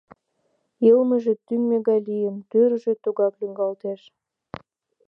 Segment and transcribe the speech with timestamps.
[0.85, 4.01] Йылмыже тӱҥмӧ гай лийын, тӱрвыжӧ тугак лӱҥгалтеш.